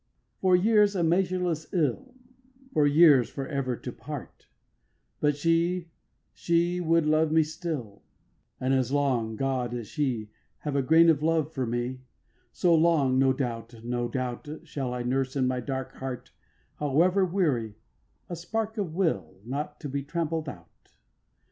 7. 0.37 0.37
For 0.41 0.55
years, 0.55 0.95
a 0.95 1.03
measureless 1.03 1.71
ill, 1.71 2.15
For 2.73 2.87
years, 2.87 3.29
for 3.29 3.45
ever, 3.45 3.75
to 3.75 3.91
part 3.91 4.47
But 5.19 5.37
she, 5.37 5.91
she 6.33 6.79
would 6.81 7.05
love 7.05 7.31
me 7.31 7.43
still; 7.43 8.01
And 8.59 8.73
as 8.73 8.91
long, 8.91 9.35
God, 9.35 9.75
as 9.75 9.85
she 9.87 10.31
Have 10.61 10.75
a 10.75 10.81
grain 10.81 11.07
of 11.11 11.21
love 11.21 11.53
for 11.53 11.67
me, 11.67 11.99
So 12.51 12.73
long, 12.73 13.19
no 13.19 13.31
doubt, 13.31 13.83
no 13.83 14.07
doubt, 14.07 14.47
Shall 14.63 14.91
I 14.91 15.03
nurse 15.03 15.35
in 15.35 15.45
my 15.45 15.59
dark 15.59 15.91
heart, 15.97 16.31
However 16.79 17.23
weary, 17.23 17.75
a 18.27 18.35
spark 18.35 18.79
of 18.79 18.95
will 18.95 19.39
Not 19.45 19.79
to 19.81 19.87
be 19.87 20.01
trampled 20.01 20.49
out. 20.49 20.93